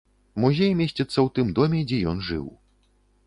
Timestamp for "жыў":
2.31-2.51